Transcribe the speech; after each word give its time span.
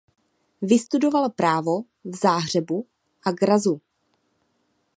Vystudoval 0.61 1.29
právo 1.29 1.81
v 2.03 2.15
Záhřebu 2.15 2.85
a 3.25 3.31
Grazu. 3.31 3.81